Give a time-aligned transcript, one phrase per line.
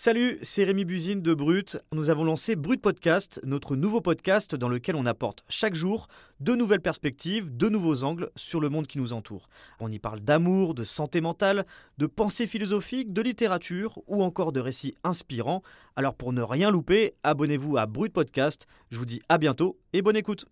[0.00, 1.76] Salut, c'est Rémi Buzine de Brut.
[1.90, 6.06] Nous avons lancé Brut Podcast, notre nouveau podcast dans lequel on apporte chaque jour
[6.38, 9.48] de nouvelles perspectives, de nouveaux angles sur le monde qui nous entoure.
[9.80, 11.66] On y parle d'amour, de santé mentale,
[11.98, 15.64] de pensée philosophique, de littérature ou encore de récits inspirants.
[15.96, 18.68] Alors pour ne rien louper, abonnez-vous à Brut Podcast.
[18.92, 20.46] Je vous dis à bientôt et bonne écoute.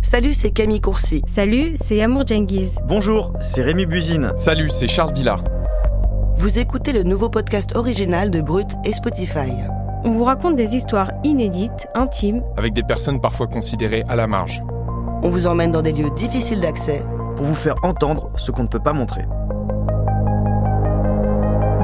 [0.00, 1.20] Salut, c'est Camille Courcy.
[1.26, 2.78] Salut, c'est Amour Djengiz.
[2.86, 4.32] Bonjour, c'est Rémi Buzine.
[4.38, 5.44] Salut, c'est Charles Villard.
[6.38, 9.50] Vous écoutez le nouveau podcast original de Brut et Spotify.
[10.04, 14.62] On vous raconte des histoires inédites, intimes, avec des personnes parfois considérées à la marge.
[15.24, 17.02] On vous emmène dans des lieux difficiles d'accès
[17.34, 19.22] pour vous faire entendre ce qu'on ne peut pas montrer.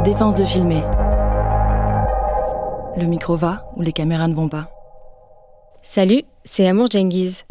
[0.04, 0.84] Défense de filmer.
[2.96, 4.70] Le micro va ou les caméras ne vont pas.
[5.82, 7.44] Salut, c'est Amour Djengiz.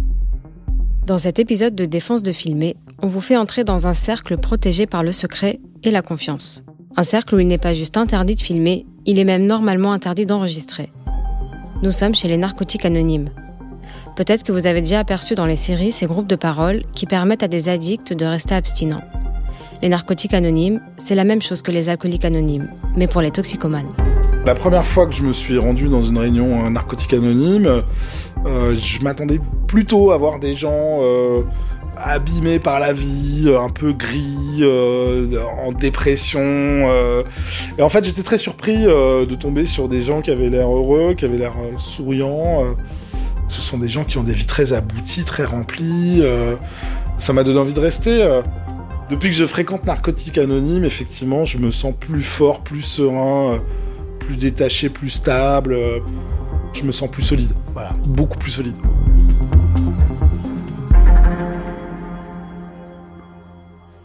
[1.06, 4.86] Dans cet épisode de Défense de filmer, on vous fait entrer dans un cercle protégé
[4.86, 6.64] par le secret et la confiance.
[6.96, 10.28] Un cercle où il n'est pas juste interdit de filmer, il est même normalement interdit
[10.28, 10.92] d'enregistrer.
[11.82, 13.30] Nous sommes chez les narcotiques anonymes.
[14.16, 17.42] Peut-être que vous avez déjà aperçu dans les séries ces groupes de parole qui permettent
[17.42, 19.04] à des addicts de rester abstinents.
[19.82, 23.90] Les narcotiques anonymes, c'est la même chose que les alcooliques anonymes, mais pour les toxicomanes.
[24.46, 27.82] La première fois que je me suis rendu dans une réunion narcotique anonyme,
[28.46, 31.42] euh, je m'attendais plutôt à voir des gens euh,
[31.98, 35.28] abîmé par la vie, un peu gris, euh,
[35.66, 36.42] en dépression.
[36.42, 37.24] Euh.
[37.78, 40.68] Et en fait, j'étais très surpris euh, de tomber sur des gens qui avaient l'air
[40.68, 42.64] heureux, qui avaient l'air souriants.
[43.48, 46.24] Ce sont des gens qui ont des vies très abouties, très remplies.
[47.18, 48.28] ça m'a donné envie de rester.
[49.10, 53.60] Depuis que je fréquente Narcotique Anonyme, effectivement, je me sens plus fort, plus serein,
[54.20, 55.78] plus détaché, plus stable.
[56.74, 57.52] je me sens plus solide.
[57.74, 58.76] Voilà, beaucoup plus solide.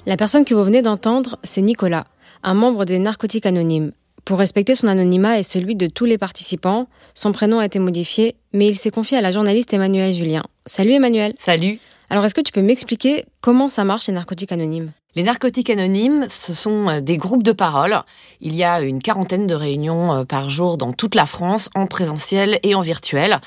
[0.08, 2.06] La personne que vous venez d'entendre, c'est Nicolas,
[2.42, 3.92] un membre des Narcotiques Anonymes.
[4.24, 8.34] Pour respecter son anonymat et celui de tous les participants, son prénom a été modifié,
[8.54, 10.44] mais il s'est confié à la journaliste Emmanuel Julien.
[10.64, 11.34] Salut Emmanuel.
[11.38, 11.78] Salut.
[12.08, 14.92] Alors est-ce que tu peux m'expliquer comment ça marche les narcotiques anonymes?
[15.14, 18.00] Les narcotiques anonymes, ce sont euh, des groupes de parole.
[18.40, 21.86] Il y a une quarantaine de réunions euh, par jour dans toute la France, en
[21.86, 23.42] présentiel et en virtuel.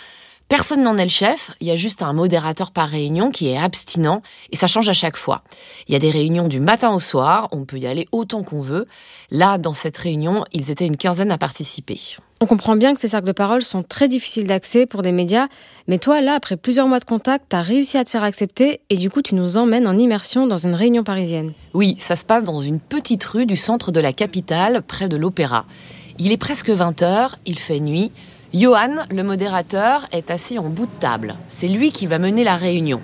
[0.51, 3.57] Personne n'en est le chef, il y a juste un modérateur par réunion qui est
[3.57, 5.43] abstinent et ça change à chaque fois.
[5.87, 8.61] Il y a des réunions du matin au soir, on peut y aller autant qu'on
[8.61, 8.85] veut.
[9.29, 11.97] Là, dans cette réunion, ils étaient une quinzaine à participer.
[12.41, 15.47] On comprend bien que ces cercles de parole sont très difficiles d'accès pour des médias,
[15.87, 18.97] mais toi, là, après plusieurs mois de contact, t'as réussi à te faire accepter et
[18.97, 21.53] du coup, tu nous emmènes en immersion dans une réunion parisienne.
[21.73, 25.15] Oui, ça se passe dans une petite rue du centre de la capitale, près de
[25.15, 25.65] l'Opéra.
[26.19, 28.11] Il est presque 20h, il fait nuit.
[28.53, 31.35] Johan, le modérateur, est assis en bout de table.
[31.47, 32.99] C'est lui qui va mener la réunion.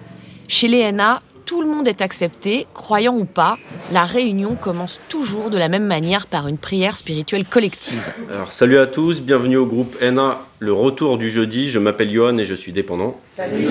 [0.50, 3.58] Chez les NA, tout le monde est accepté, croyant ou pas.
[3.94, 8.04] La réunion commence toujours de la même manière par une prière spirituelle collective.
[8.30, 11.72] Alors, salut à tous, bienvenue au groupe NA, le retour du jeudi.
[11.72, 13.18] Je m'appelle Johan et je suis dépendant.
[13.34, 13.70] Salut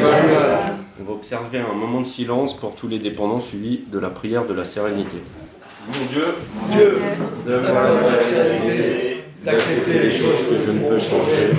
[0.98, 4.46] On va observer un moment de silence pour tous les dépendants suivi de la prière
[4.46, 5.18] de la sérénité.
[5.88, 6.24] Mon Dieu,
[6.72, 6.98] Dieu,
[7.46, 9.15] la sérénité
[9.46, 11.54] d'accepter les choses que je ne peux changer,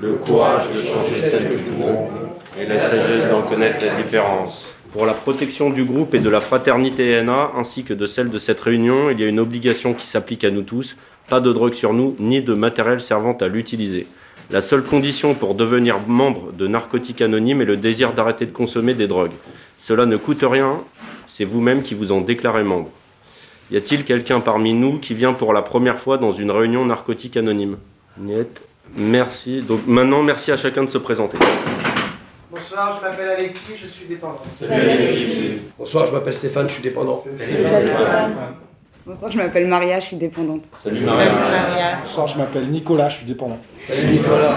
[0.00, 2.08] le courage de changer celles que pouvons,
[2.56, 4.76] et la sagesse d'en connaître la différence.
[4.92, 8.38] Pour la protection du groupe et de la fraternité NA, ainsi que de celle de
[8.38, 10.96] cette réunion, il y a une obligation qui s'applique à nous tous,
[11.28, 14.06] pas de drogue sur nous, ni de matériel servant à l'utiliser.
[14.52, 18.94] La seule condition pour devenir membre de Narcotiques Anonymes est le désir d'arrêter de consommer
[18.94, 19.32] des drogues.
[19.76, 20.82] Cela ne coûte rien,
[21.26, 22.90] c'est vous-même qui vous en déclarez membre.
[23.74, 27.36] Y a-t-il quelqu'un parmi nous qui vient pour la première fois dans une réunion narcotique
[27.36, 27.78] anonyme?
[28.16, 28.62] Niet.
[28.96, 29.62] Merci.
[29.62, 31.38] Donc maintenant, merci à chacun de se présenter.
[32.52, 34.40] Bonsoir, je m'appelle Alexis, je suis dépendant.
[34.60, 35.58] Salut Alexis.
[35.76, 37.24] Bonsoir, je m'appelle Stéphane, je suis dépendant.
[37.24, 38.34] Salut Stéphane.
[39.04, 40.66] Bonsoir, je m'appelle Maria, je suis dépendante.
[40.80, 41.32] Salut Maria.
[42.04, 43.58] Bonsoir, je m'appelle Nicolas, je suis dépendant.
[43.82, 44.54] Salut Nicolas.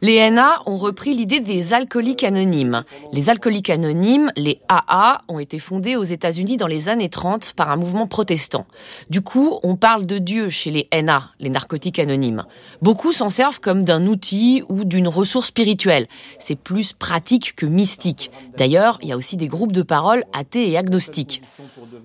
[0.00, 2.84] Les NA ont repris l'idée des alcooliques anonymes.
[3.12, 7.68] Les alcooliques anonymes, les AA, ont été fondés aux États-Unis dans les années 30 par
[7.68, 8.66] un mouvement protestant.
[9.10, 12.44] Du coup, on parle de Dieu chez les NA, les narcotiques anonymes.
[12.80, 16.06] Beaucoup s'en servent comme d'un outil ou d'une ressource spirituelle.
[16.38, 18.30] C'est plus pratique que mystique.
[18.56, 21.42] D'ailleurs, il y a aussi des groupes de parole athées et agnostiques.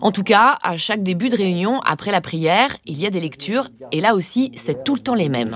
[0.02, 3.22] En tout cas, à chaque début de réunion, après la prière, il y a des
[3.22, 5.56] lectures, et là aussi, c'est tout le temps les mêmes.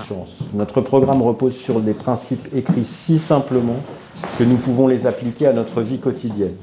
[0.54, 3.76] Notre programme repose sur des principes écrits si simplement
[4.38, 6.56] que nous pouvons les appliquer à notre vie quotidienne.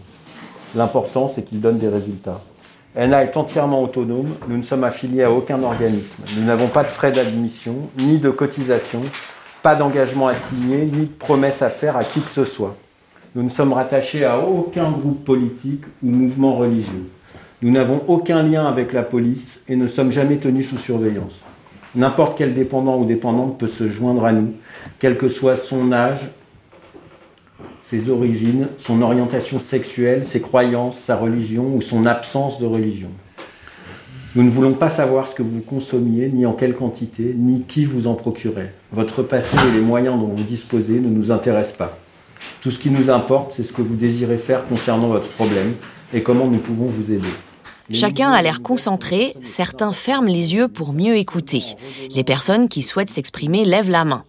[0.76, 2.42] L'important, c'est qu'ils donnent des résultats.
[2.98, 6.24] ENA est entièrement autonome, nous ne sommes affiliés à aucun organisme.
[6.38, 9.02] Nous n'avons pas de frais d'admission, ni de cotisation,
[9.62, 12.76] pas d'engagement à signer, ni de promesses à faire à qui que ce soit.
[13.36, 17.10] Nous ne sommes rattachés à aucun groupe politique ou mouvement religieux.
[17.62, 21.34] Nous n'avons aucun lien avec la police et ne sommes jamais tenus sous surveillance.
[21.96, 24.54] N'importe quel dépendant ou dépendante peut se joindre à nous,
[25.00, 26.28] quel que soit son âge,
[27.84, 33.10] ses origines, son orientation sexuelle, ses croyances, sa religion ou son absence de religion.
[34.36, 37.86] Nous ne voulons pas savoir ce que vous consommiez, ni en quelle quantité, ni qui
[37.86, 38.74] vous en procurait.
[38.92, 41.98] Votre passé et les moyens dont vous disposez ne nous intéressent pas.
[42.60, 45.74] Tout ce qui nous importe, c'est ce que vous désirez faire concernant votre problème
[46.14, 47.30] et comment nous pouvons vous aider.
[47.92, 51.64] Chacun a l'air concentré, certains ferment les yeux pour mieux écouter.
[52.10, 54.24] Les personnes qui souhaitent s'exprimer lèvent la main.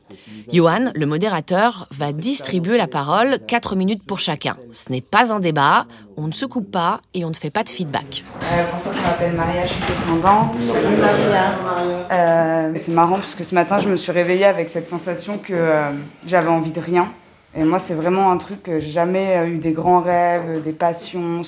[0.53, 4.57] Johan, le modérateur, va distribuer la parole, 4 minutes pour chacun.
[4.73, 5.87] Ce n'est pas un débat,
[6.17, 8.23] on ne se coupe pas et on ne fait pas de feedback.
[8.43, 10.57] Euh, bonsoir, je m'appelle Maria, je suis dépendante.
[10.57, 12.09] Salut Maria.
[12.13, 15.55] Euh, c'est marrant parce que ce matin, je me suis réveillée avec cette sensation que
[15.55, 15.91] euh,
[16.27, 17.11] j'avais envie de rien.
[17.57, 21.43] Et moi, c'est vraiment un truc que j'ai jamais eu des grands rêves, des passions.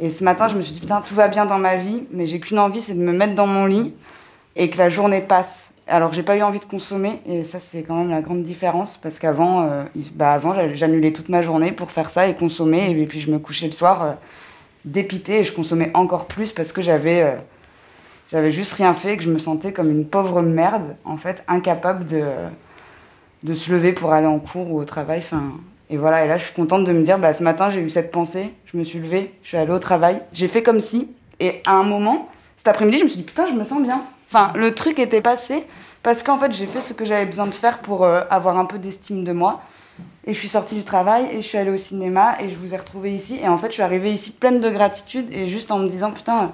[0.00, 2.24] Et ce matin, je me suis dit, putain, tout va bien dans ma vie, mais
[2.24, 3.94] j'ai qu'une envie, c'est de me mettre dans mon lit
[4.56, 5.72] et que la journée passe.
[5.86, 8.96] Alors, j'ai pas eu envie de consommer, et ça, c'est quand même la grande différence,
[8.96, 13.06] parce qu'avant, euh, bah, avant, j'annulais toute ma journée pour faire ça et consommer, et
[13.06, 14.12] puis je me couchais le soir euh,
[14.84, 17.36] dépité, et je consommais encore plus parce que j'avais
[18.32, 21.44] euh, juste rien fait, et que je me sentais comme une pauvre merde, en fait,
[21.46, 22.22] incapable de,
[23.42, 25.18] de se lever pour aller en cours ou au travail.
[25.18, 25.54] Enfin,
[25.90, 27.90] et voilà, et là, je suis contente de me dire, bah, ce matin, j'ai eu
[27.90, 31.08] cette pensée, je me suis levée, je suis allée au travail, j'ai fait comme si,
[31.40, 34.02] et à un moment, cet après-midi, je me suis dit, putain, je me sens bien.
[34.28, 35.64] Enfin, le truc était passé
[36.04, 38.66] parce qu'en fait, j'ai fait ce que j'avais besoin de faire pour euh, avoir un
[38.66, 39.62] peu d'estime de moi.
[40.26, 42.72] Et je suis sortie du travail et je suis allée au cinéma et je vous
[42.72, 43.40] ai retrouvée ici.
[43.42, 46.12] Et en fait, je suis arrivée ici pleine de gratitude et juste en me disant,
[46.12, 46.52] putain,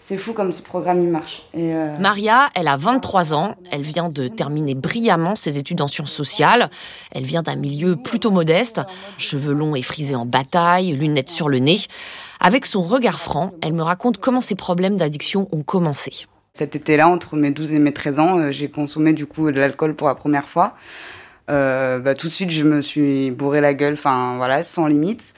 [0.00, 1.42] c'est fou comme ce programme il marche.
[1.52, 5.88] Et euh, Maria, elle a 23 ans, elle vient de terminer brillamment ses études en
[5.88, 6.70] sciences sociales.
[7.10, 8.80] Elle vient d'un milieu plutôt modeste,
[9.18, 11.80] cheveux longs et frisés en bataille, lunettes sur le nez.
[12.40, 16.26] Avec son regard franc, elle me raconte comment ses problèmes d'addiction ont commencé.
[16.52, 19.58] Cet été-là, entre mes 12 et mes 13 ans, euh, j'ai consommé du coup de
[19.58, 20.74] l'alcool pour la première fois.
[21.50, 25.34] Euh, bah, tout de suite, je me suis bourré la gueule, enfin voilà, sans limite.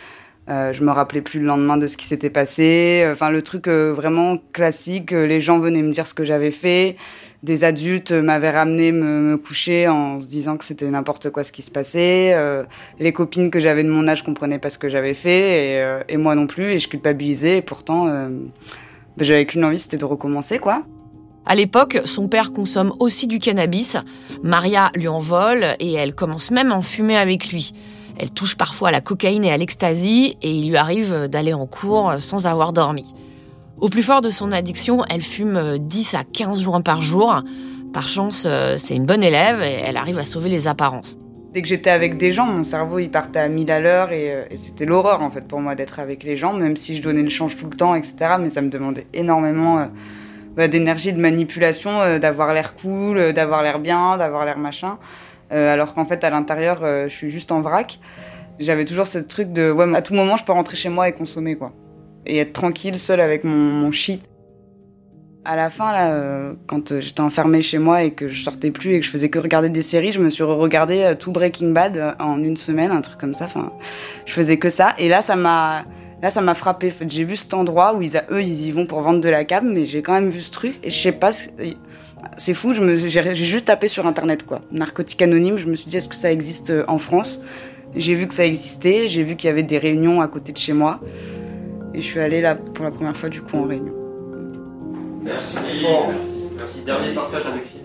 [0.48, 3.06] Euh, je me rappelais plus le lendemain de ce qui s'était passé.
[3.10, 5.10] Enfin, le truc euh, vraiment classique.
[5.10, 6.96] Les gens venaient me dire ce que j'avais fait.
[7.42, 11.62] Des adultes m'avaient ramené me, coucher en se disant que c'était n'importe quoi ce qui
[11.62, 12.32] se passait.
[12.34, 12.64] Euh,
[12.98, 16.02] les copines que j'avais de mon âge comprenaient pas ce que j'avais fait et, euh,
[16.08, 16.64] et, moi non plus.
[16.64, 17.58] Et je culpabilisais.
[17.58, 20.82] Et pourtant, bah, j'avais qu'une envie, c'était de recommencer, quoi.
[21.44, 23.96] À l'époque, son père consomme aussi du cannabis.
[24.42, 27.72] Maria lui en vole et elle commence même à en fumer avec lui.
[28.18, 31.66] Elle touche parfois à la cocaïne et à l'ecstasy et il lui arrive d'aller en
[31.66, 33.04] cours sans avoir dormi.
[33.80, 37.42] Au plus fort de son addiction, elle fume 10 à 15 joints par jour.
[37.92, 41.16] Par chance, c'est une bonne élève et elle arrive à sauver les apparences.
[41.52, 44.46] Dès que j'étais avec des gens, mon cerveau il partait à 1000 à l'heure et,
[44.50, 47.22] et c'était l'horreur en fait pour moi d'être avec les gens, même si je donnais
[47.22, 48.16] le change tout le temps, etc.
[48.40, 49.88] Mais ça me demandait énormément
[50.66, 54.98] d'énergie, de manipulation, euh, d'avoir l'air cool, euh, d'avoir l'air bien, d'avoir l'air machin.
[55.52, 57.98] Euh, alors qu'en fait, à l'intérieur, je suis juste en vrac.
[58.58, 61.12] J'avais toujours ce truc de, ouais, à tout moment, je peux rentrer chez moi et
[61.12, 61.72] consommer, quoi.
[62.26, 64.28] Et être tranquille, seule avec mon, shit.
[65.44, 68.94] À la fin, là, euh, quand j'étais enfermée chez moi et que je sortais plus
[68.94, 71.70] et que je faisais que regarder des séries, je me suis re-regardé euh, tout Breaking
[71.70, 73.46] Bad en une semaine, un truc comme ça.
[73.46, 73.72] Enfin,
[74.26, 74.94] je faisais que ça.
[74.98, 75.84] Et là, ça m'a,
[76.22, 76.92] Là, ça m'a frappé.
[77.08, 79.62] J'ai vu cet endroit où ils, eux, ils y vont pour vendre de la cab,
[79.64, 81.30] mais j'ai quand même vu ce truc et je sais pas.
[82.36, 82.72] C'est fou.
[82.74, 84.60] J'ai juste tapé sur internet quoi.
[84.70, 85.56] Narcotique anonyme.
[85.56, 87.42] Je me suis dit est-ce que ça existe euh, en France?
[87.96, 89.08] J'ai vu que ça existait.
[89.08, 91.00] J'ai vu qu'il y avait des réunions à côté de chez moi
[91.94, 93.94] et je suis allée là pour la première fois du coup en réunion.
[95.22, 95.56] Merci.
[96.56, 96.80] Merci.
[96.84, 97.82] Dernier partage Alexis.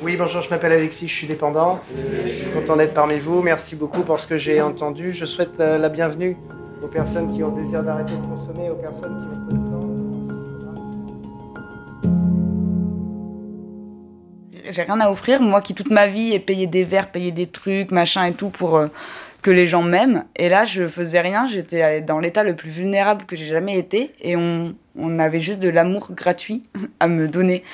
[0.00, 1.80] Oui, bonjour, je m'appelle Alexis, je suis dépendant.
[2.24, 3.42] Je suis content d'être parmi vous.
[3.42, 5.12] Merci beaucoup pour ce que j'ai entendu.
[5.12, 6.36] Je souhaite la bienvenue
[6.82, 9.57] aux personnes qui ont le désir d'arrêter de consommer, aux personnes qui ont
[14.68, 17.46] J'ai rien à offrir, moi qui toute ma vie ai payé des verres, payé des
[17.46, 18.88] trucs, machin et tout pour euh,
[19.42, 20.24] que les gens m'aiment.
[20.36, 24.12] Et là, je faisais rien, j'étais dans l'état le plus vulnérable que j'ai jamais été
[24.20, 26.62] et on, on avait juste de l'amour gratuit
[27.00, 27.64] à me donner.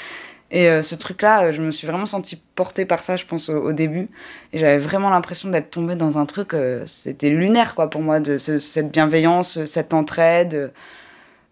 [0.51, 3.73] Et euh, ce truc-là, je me suis vraiment sentie portée par ça, je pense, au,
[3.73, 4.09] début.
[4.53, 8.21] Et j'avais vraiment l'impression d'être tombée dans un truc, euh, c'était lunaire, quoi, pour moi,
[8.21, 10.73] de ce, cette bienveillance, cette entraide.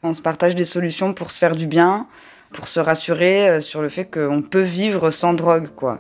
[0.05, 2.07] On se partage des solutions pour se faire du bien,
[2.53, 5.99] pour se rassurer euh, sur le fait qu'on peut vivre sans drogue, quoi.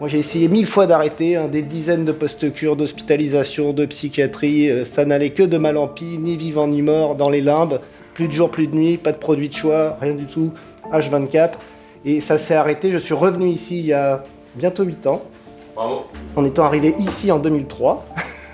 [0.00, 4.70] Moi, j'ai essayé mille fois d'arrêter, hein, des dizaines de post-cures, d'hospitalisation, de psychiatrie.
[4.70, 7.80] Euh, ça n'allait que de mal en pis, ni vivant ni mort, dans les limbes.
[8.14, 10.52] Plus de jour, plus de nuit, pas de produits de choix, rien du tout.
[10.92, 11.54] H24.
[12.04, 12.90] Et ça s'est arrêté.
[12.90, 14.24] Je suis revenu ici il y a
[14.54, 15.22] bientôt 8 ans.
[15.74, 16.06] Bravo.
[16.36, 18.06] En étant arrivé ici en 2003.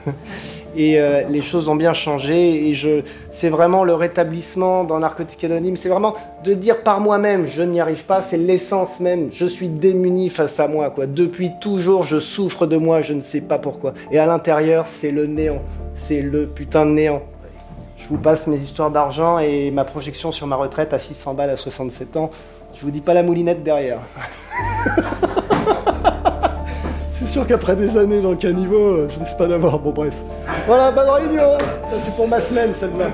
[0.77, 2.69] Et euh, les choses ont bien changé.
[2.69, 5.77] Et je, c'est vraiment le rétablissement dans Narcotique Anonyme.
[5.77, 6.15] C'est vraiment
[6.45, 8.23] de dire par moi-même, je n'y arrive pas.
[8.23, 9.29] C'est l'essence même.
[9.31, 10.91] Je suis démuni face à moi.
[10.91, 11.07] Quoi.
[11.07, 13.03] Depuis toujours, je souffre de moi.
[13.03, 13.95] Je ne sais pas pourquoi.
[14.11, 15.63] Et à l'intérieur, c'est le néant.
[15.95, 17.23] C'est le putain de néant.
[17.97, 21.51] Je vous passe mes histoires d'argent et ma projection sur ma retraite à 600 balles
[21.51, 22.31] à 67 ans.
[22.75, 24.01] Je vous dis pas la moulinette derrière.
[27.35, 29.81] sûr qu'après des années dans le caniveau, je risque pas d'avoir.
[29.81, 30.15] Bon bref.
[30.69, 33.11] Voilà, bonne réunion Ça c'est pour ma semaine celle-là.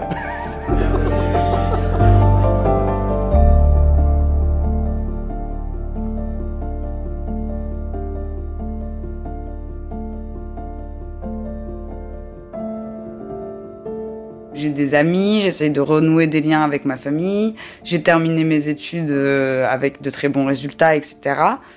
[14.53, 17.55] J'ai des amis, j'essaye de renouer des liens avec ma famille.
[17.85, 21.19] J'ai terminé mes études euh, avec de très bons résultats, etc.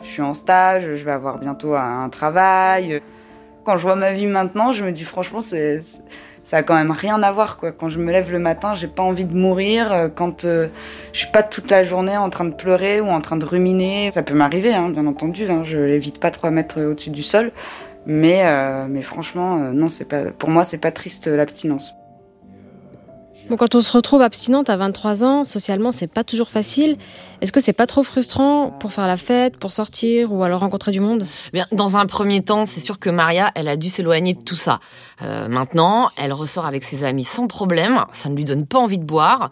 [0.01, 3.01] Je suis en stage, je vais avoir bientôt un travail.
[3.63, 5.81] Quand je vois ma vie maintenant, je me dis franchement, c'est,
[6.43, 7.57] ça a quand même rien à voir.
[7.57, 7.71] Quoi.
[7.71, 10.09] Quand je me lève le matin, j'ai pas envie de mourir.
[10.15, 10.67] Quand euh,
[11.13, 14.09] je suis pas toute la journée en train de pleurer ou en train de ruminer,
[14.09, 15.45] ça peut m'arriver, hein, bien entendu.
[15.47, 15.61] Hein.
[15.63, 17.51] Je l'évite pas trois mètres au-dessus du sol.
[18.07, 21.95] Mais, euh, mais franchement, non, c'est pas, pour moi, c'est pas triste l'abstinence.
[23.49, 26.95] Bon, quand on se retrouve abstinente à 23 ans, socialement, c'est pas toujours facile.
[27.41, 30.91] Est-ce que c'est pas trop frustrant pour faire la fête, pour sortir ou alors rencontrer
[30.91, 31.27] du monde?
[31.51, 34.55] Bien, dans un premier temps, c'est sûr que Maria, elle a dû s'éloigner de tout
[34.55, 34.79] ça.
[35.21, 38.05] Euh, maintenant, elle ressort avec ses amis sans problème.
[38.13, 39.49] Ça ne lui donne pas envie de boire.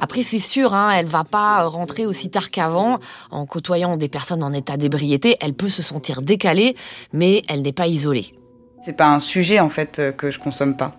[0.00, 2.98] Après, c'est sûr, hein, elle va pas rentrer aussi tard qu'avant.
[3.30, 6.76] En côtoyant des personnes en état d'ébriété, elle peut se sentir décalée,
[7.12, 8.34] mais elle n'est pas isolée.
[8.80, 10.92] C'est pas un sujet en fait euh, que je consomme pas.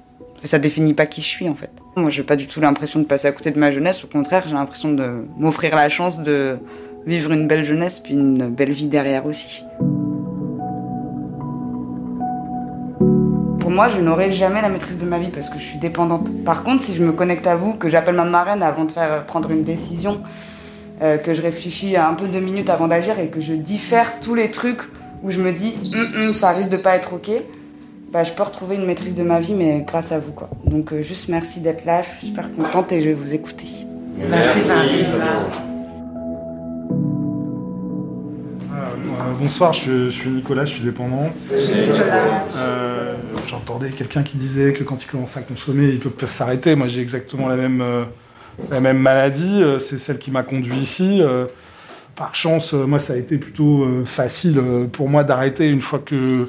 [0.43, 1.71] Ça définit pas qui je suis en fait.
[1.97, 4.03] Moi, j'ai pas du tout l'impression de passer à côté de ma jeunesse.
[4.03, 6.57] Au contraire, j'ai l'impression de m'offrir la chance de
[7.05, 9.63] vivre une belle jeunesse puis une belle vie derrière aussi.
[13.59, 16.29] Pour moi, je n'aurai jamais la maîtrise de ma vie parce que je suis dépendante.
[16.43, 19.25] Par contre, si je me connecte à vous, que j'appelle ma marraine avant de faire
[19.25, 20.21] prendre une décision,
[21.01, 24.35] euh, que je réfléchis un peu deux minutes avant d'agir et que je diffère tous
[24.35, 24.81] les trucs
[25.23, 27.31] où je me dis hum, hum, ça risque de pas être ok,
[28.11, 30.31] bah, je peux retrouver une maîtrise de ma vie, mais grâce à vous.
[30.31, 30.49] Quoi.
[30.65, 33.67] Donc euh, juste merci d'être là, je suis super contente et je vais vous écouter.
[34.17, 34.69] Merci,
[39.39, 41.29] bonsoir, je, suis Nicolas, je suis dépendant.
[41.51, 43.15] Euh,
[43.47, 46.75] J'entendais quelqu'un qui disait que quand il commence à consommer, il peut s'arrêter.
[46.75, 48.05] Moi, j'ai exactement la même, euh,
[48.71, 49.61] la même maladie.
[49.61, 51.21] Euh, c'est celle qui m'a conduit ici.
[51.21, 51.45] Euh,
[52.15, 54.61] par chance, moi, ça a été plutôt facile
[54.93, 56.47] pour moi d'arrêter une fois que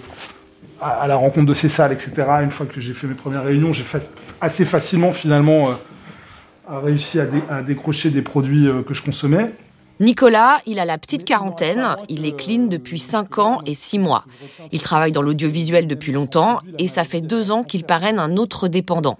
[0.80, 2.12] à, la rencontre de ces salles, etc.
[2.42, 3.84] Une fois que j'ai fait mes premières réunions, j'ai
[4.40, 9.52] assez facilement finalement euh, réussi à, à, décrocher des produits euh, que je consommais.
[9.98, 14.26] Nicolas, il a la petite quarantaine, il est clean depuis 5 ans et 6 mois.
[14.70, 18.68] Il travaille dans l'audiovisuel depuis longtemps et ça fait 2 ans qu'il parraine un autre
[18.68, 19.16] dépendant.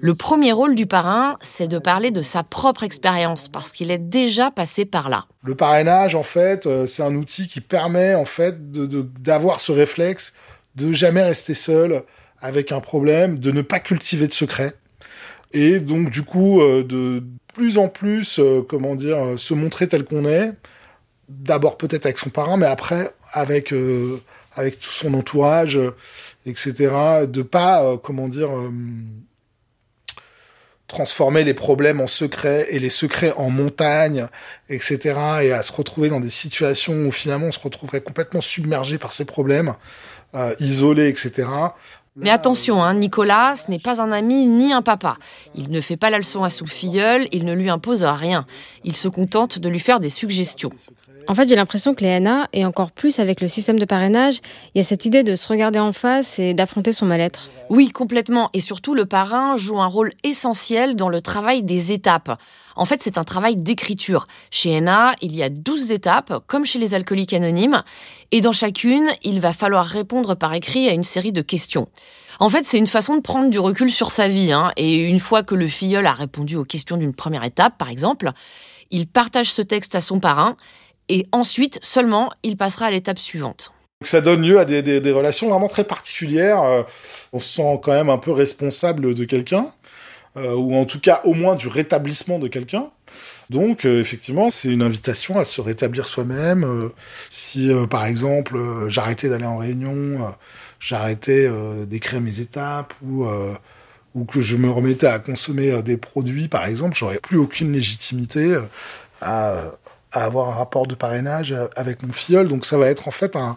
[0.00, 3.98] Le premier rôle du parrain, c'est de parler de sa propre expérience parce qu'il est
[3.98, 5.26] déjà passé par là.
[5.42, 10.34] Le parrainage, en fait, euh, c'est un outil qui permet en fait d'avoir ce réflexe
[10.76, 12.02] de jamais rester seul
[12.40, 14.74] avec un problème, de ne pas cultiver de secrets.
[15.52, 17.22] Et donc, du coup, euh, de
[17.54, 20.52] plus en plus, euh, comment dire, euh, se montrer tel qu'on est.
[21.28, 23.72] D'abord peut-être avec son parent, mais après avec
[24.54, 25.78] avec tout son entourage,
[26.44, 27.24] etc.
[27.26, 28.50] De pas, comment dire,
[30.88, 34.26] transformer les problèmes en secrets et les secrets en montagnes,
[34.68, 34.98] etc.
[35.42, 39.12] Et à se retrouver dans des situations où finalement on se retrouverait complètement submergé par
[39.12, 39.74] ces problèmes
[40.34, 41.48] euh, isolé, etc.
[42.14, 45.16] Mais attention, hein, Nicolas, ce n'est pas un ami ni un papa.
[45.54, 48.44] Il ne fait pas la leçon à son filleul, il ne lui impose rien.
[48.84, 50.70] Il se contente de lui faire des suggestions.
[51.28, 54.40] En fait, j'ai l'impression que les NA, et encore plus avec le système de parrainage,
[54.74, 57.48] il y a cette idée de se regarder en face et d'affronter son mal-être.
[57.70, 58.50] Oui, complètement.
[58.54, 62.38] Et surtout, le parrain joue un rôle essentiel dans le travail des étapes.
[62.74, 64.26] En fait, c'est un travail d'écriture.
[64.50, 67.82] Chez NA, il y a 12 étapes, comme chez les alcooliques anonymes,
[68.30, 71.88] et dans chacune, il va falloir répondre par écrit à une série de questions.
[72.40, 74.70] En fait, c'est une façon de prendre du recul sur sa vie, hein.
[74.76, 78.32] et une fois que le filleul a répondu aux questions d'une première étape, par exemple,
[78.90, 80.56] il partage ce texte à son parrain,
[81.12, 83.72] et ensuite seulement il passera à l'étape suivante.
[84.02, 86.62] Ça donne lieu à des, relations vraiment très particulières.
[86.62, 86.82] Euh,
[87.32, 89.66] on se sent quand même un peu responsable de quelqu'un,
[90.36, 92.88] euh, ou en tout cas au moins du rétablissement de quelqu'un.
[93.50, 96.90] Donc euh, effectivement, c'est une invitation à se rétablir soi-même.
[97.30, 100.32] Si par exemple j'arrêtais d'aller en réunion,
[100.80, 101.48] j'arrêtais
[101.86, 103.26] d'écrire mes étapes ou
[104.14, 108.58] ou que je me remettais à consommer des produits, par exemple, j'aurais plus aucune légitimité
[109.22, 109.72] à
[110.12, 112.48] à avoir un rapport de parrainage avec mon filleul.
[112.48, 113.56] Donc ça va être en fait un,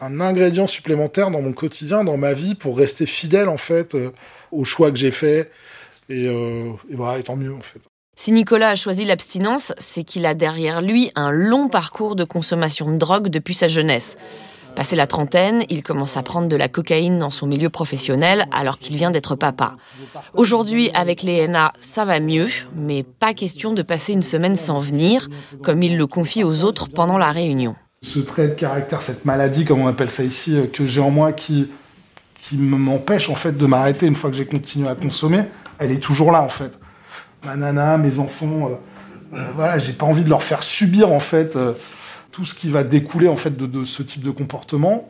[0.00, 4.10] ingrédient supplémentaire dans mon quotidien, dans ma vie, pour rester fidèle en fait euh,
[4.52, 5.50] aux choix que j'ai faits.
[6.08, 7.80] Et, euh, et voilà, tant mieux en fait.
[8.18, 12.90] Si Nicolas a choisi l'abstinence, c'est qu'il a derrière lui un long parcours de consommation
[12.90, 14.16] de drogue depuis sa jeunesse.
[14.76, 18.78] Passé la trentaine, il commence à prendre de la cocaïne dans son milieu professionnel alors
[18.78, 19.76] qu'il vient d'être papa.
[20.34, 24.78] Aujourd'hui, avec les NA, ça va mieux, mais pas question de passer une semaine sans
[24.78, 25.28] venir,
[25.62, 27.74] comme il le confie aux autres pendant la réunion.
[28.02, 31.10] Ce trait de caractère, cette maladie, comme on appelle ça ici, euh, que j'ai en
[31.10, 31.68] moi, qui,
[32.38, 35.44] qui m'empêche en fait de m'arrêter une fois que j'ai continué à consommer,
[35.78, 36.72] elle est toujours là en fait.
[37.44, 41.20] Ma nana, mes enfants, euh, euh, voilà, j'ai pas envie de leur faire subir en
[41.20, 41.72] fait euh,
[42.36, 45.08] tout ce qui va découler en fait de, ce type de comportement.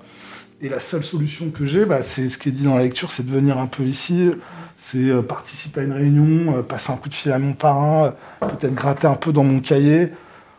[0.62, 3.10] Et la seule solution que j'ai, bah, c'est ce qui est dit dans la lecture,
[3.10, 4.30] c'est de venir un peu ici,
[4.78, 8.14] c'est euh, participer à une réunion, euh, passer un coup de fil à mon parrain,
[8.38, 10.12] peut-être gratter un peu dans mon cahier.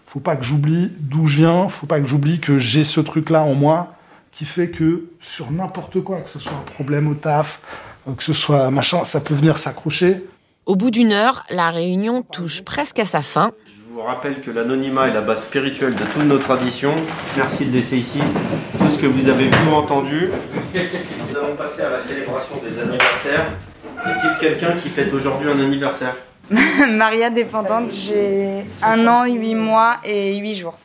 [0.07, 3.43] Faut pas que j'oublie d'où je viens, faut pas que j'oublie que j'ai ce truc-là
[3.43, 3.95] en moi
[4.33, 7.61] qui fait que sur n'importe quoi, que ce soit un problème au taf,
[8.09, 10.21] euh, que ce soit machin, ça peut venir s'accrocher.
[10.65, 13.53] Au bout d'une heure, la réunion touche presque à sa fin.
[13.97, 16.93] Je vous rappelle que l'anonymat est la base spirituelle de toutes nos traditions.
[17.35, 18.19] Merci de laisser ici
[18.77, 20.29] tout ce que vous avez vu ou entendu.
[20.71, 23.47] Nous allons passer à la célébration des anniversaires.
[24.05, 26.15] Y a-t-il quelqu'un qui fête aujourd'hui un anniversaire
[26.91, 30.77] Maria dépendante, j'ai un an, huit mois et huit jours.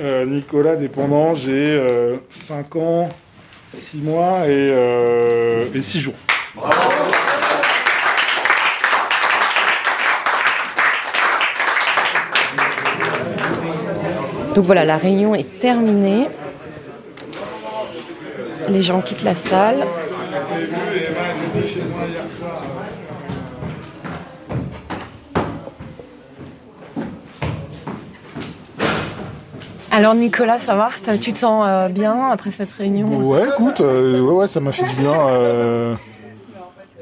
[0.00, 1.80] Euh, Nicolas, dépendant, j'ai
[2.28, 3.08] 5 ans,
[3.72, 6.14] 6 mois et, 6 jours.
[14.54, 16.28] Donc voilà, la réunion est terminée.
[18.68, 19.86] Les gens quittent la salle.
[30.00, 30.88] Alors Nicolas, ça va
[31.20, 34.86] Tu te sens euh, bien après cette réunion Ouais, écoute, euh, ouais, ça m'a fait
[34.86, 35.12] du bien.
[35.28, 35.94] euh,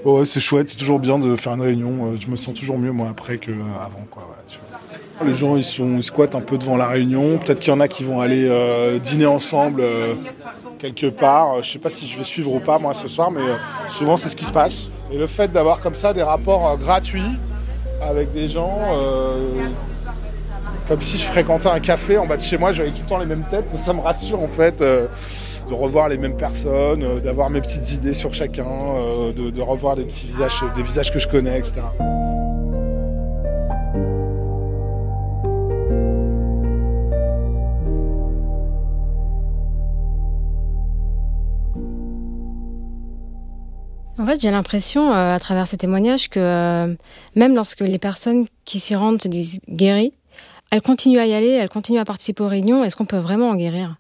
[0.05, 2.17] Ouais, c'est chouette, c'est toujours bien de faire une réunion.
[2.21, 4.25] Je me sens toujours mieux moi après que avant, quoi.
[4.27, 5.29] voilà, tu vois.
[5.29, 7.39] Les gens ils sont squattent un peu devant la réunion.
[7.39, 8.51] Peut-être qu'il y en a qui vont aller
[9.05, 9.85] dîner ensemble
[10.81, 11.63] quelque part.
[11.63, 13.43] Je sais pas si je vais suivre ou pas moi ce soir, mais
[13.91, 14.89] souvent c'est ce qui se passe.
[15.13, 17.39] Et le fait d'avoir comme ça des rapports gratuits
[18.03, 18.77] avec des gens.
[20.89, 23.19] Comme si je fréquentais un café en bas de chez moi, j'avais tout le temps
[23.19, 25.07] les mêmes têtes, ça me rassure en fait euh,
[25.69, 29.61] de revoir les mêmes personnes, euh, d'avoir mes petites idées sur chacun, euh, de, de
[29.61, 31.83] revoir des petits visages, des visages que je connais, etc.
[44.21, 46.97] En fait, j'ai l'impression, à travers ces témoignages, que
[47.35, 50.13] même lorsque les personnes qui s'y rendent se disent guéries,
[50.71, 52.85] elles continuent à y aller, elles continuent à participer aux réunions.
[52.85, 53.97] Est-ce qu'on peut vraiment en guérir?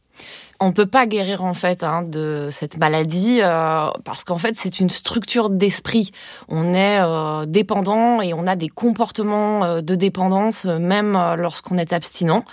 [0.61, 4.81] On peut pas guérir en fait hein, de cette maladie euh, parce qu'en fait c'est
[4.81, 6.11] une structure d'esprit.
[6.48, 11.92] On est euh, dépendant et on a des comportements euh, de dépendance même lorsqu'on est
[11.92, 12.44] abstinent.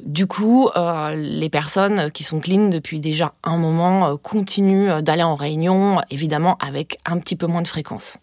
[0.00, 0.70] Du coup,
[1.16, 7.00] les personnes qui sont clean depuis déjà un moment continuent d'aller en réunion, évidemment avec
[7.04, 8.16] un petit peu moins de fréquence.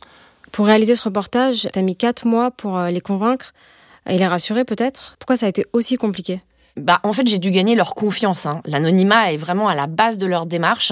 [0.54, 3.52] Pour réaliser ce reportage, t'as mis quatre mois pour les convaincre
[4.08, 5.16] et les rassurer peut-être?
[5.20, 6.42] Pourquoi ça a été aussi compliqué?
[6.78, 8.46] Bah, en fait, j'ai dû gagner leur confiance.
[8.46, 8.62] hein.
[8.66, 10.92] L'anonymat est vraiment à la base de leur démarche.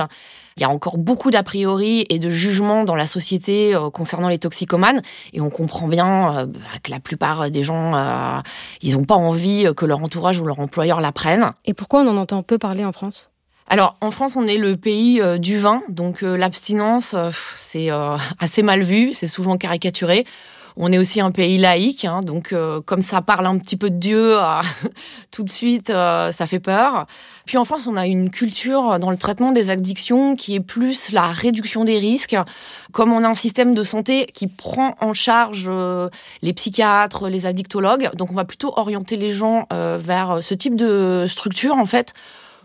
[0.56, 4.30] Il y a encore beaucoup d'a priori et de jugements dans la société euh, concernant
[4.30, 5.02] les toxicomanes,
[5.34, 8.40] et on comprend bien euh, bah, que la plupart des gens, euh,
[8.82, 11.52] ils n'ont pas envie que leur entourage ou leur employeur l'apprennent.
[11.66, 13.32] Et pourquoi on en entend peu parler en France?
[13.68, 17.90] Alors, en France, on est le pays euh, du vin, donc euh, l'abstinence, euh, c'est
[18.40, 20.26] assez mal vu, c'est souvent caricaturé.
[20.76, 23.90] On est aussi un pays laïque, hein, donc euh, comme ça parle un petit peu
[23.90, 24.62] de Dieu, euh,
[25.32, 27.06] tout de suite, euh, ça fait peur.
[27.46, 31.12] Puis en France, on a une culture dans le traitement des addictions qui est plus
[31.12, 32.38] la réduction des risques.
[32.94, 36.10] Comme on a un système de santé qui prend en charge euh,
[36.42, 40.76] les psychiatres, les addictologues, donc on va plutôt orienter les gens euh, vers ce type
[40.76, 42.14] de structure, en fait,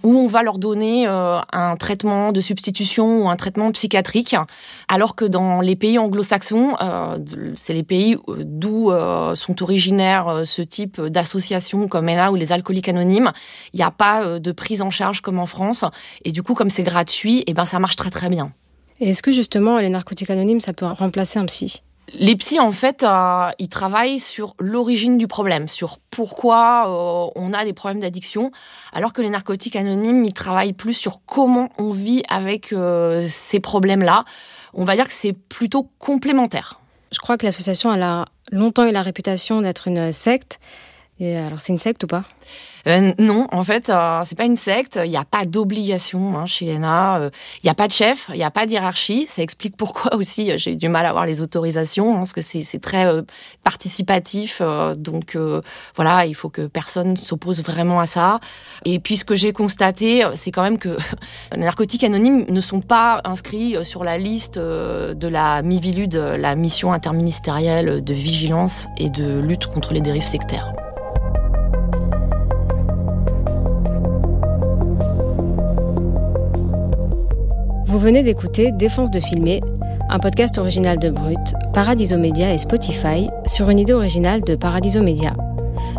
[0.03, 4.37] où on va leur donner euh, un traitement de substitution ou un traitement psychiatrique,
[4.89, 7.19] alors que dans les pays anglo-saxons, euh,
[7.55, 12.89] c'est les pays d'où euh, sont originaires ce type d'associations comme ENA ou les alcooliques
[12.89, 13.33] anonymes,
[13.73, 15.85] il n'y a pas de prise en charge comme en France,
[16.25, 18.53] et du coup, comme c'est gratuit, et ben ça marche très très bien.
[19.01, 21.83] Est-ce que justement les narcotiques anonymes, ça peut remplacer un psy?
[22.15, 27.53] Les psys, en fait, euh, ils travaillent sur l'origine du problème, sur pourquoi euh, on
[27.53, 28.51] a des problèmes d'addiction,
[28.93, 33.61] alors que les narcotiques anonymes, ils travaillent plus sur comment on vit avec euh, ces
[33.61, 34.25] problèmes-là.
[34.73, 36.81] On va dire que c'est plutôt complémentaire.
[37.13, 40.61] Je crois que l'association a longtemps eu la réputation d'être une secte.
[41.21, 42.25] Alors c'est une secte ou pas?
[42.87, 44.99] Euh, non, en fait, euh, c'est pas une secte.
[45.03, 47.21] Il n'y a pas d'obligation hein, chez ENA.
[47.21, 47.31] Euh,
[47.63, 49.27] il n'y a pas de chef, il n'y a pas de hiérarchie.
[49.31, 52.81] Ça explique pourquoi aussi j'ai du mal à avoir les autorisations, hein, parce que c'est
[52.81, 53.07] très
[53.65, 54.63] participatif.
[54.97, 55.37] donc
[55.97, 58.41] voilà, il faut que personne s'oppose vraiment à ça.
[58.85, 60.97] Et puis ce que j'ai constaté, c'est quand même que
[61.53, 66.93] les narcotiques anonymes ne sont pas inscrits sur la liste de la MIVILUD, la mission
[66.93, 70.73] interministérielle de vigilance et de lutte contre les dérives sectaires.
[77.89, 79.63] Vous venez d'écouter Défense de filmer,
[80.11, 85.01] un podcast original de Brut, Paradiso Media et Spotify sur une idée originale de Paradiso
[85.01, 85.35] Media.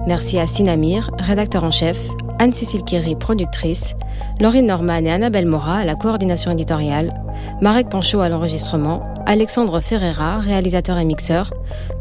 [0.06, 2.00] Merci à Sinamir, rédacteur en chef,
[2.38, 3.96] Anne-Cécile Kiri, productrice,
[4.40, 7.12] Laurine Norman et Annabelle Mora à la coordination éditoriale,
[7.60, 11.52] Marek Panchaud à l'enregistrement, Alexandre Ferreira, réalisateur et mixeur,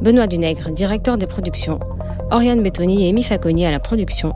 [0.03, 1.81] Benoît Dunègre, directeur des productions,
[2.31, 4.35] Oriane Bettoni et Amy Faconi à la production,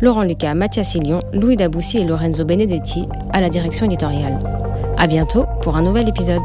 [0.00, 4.38] Laurent Lucas, Mathias Ilion, Louis Daboussi et Lorenzo Benedetti à la direction éditoriale.
[4.96, 6.42] À bientôt pour un nouvel épisode.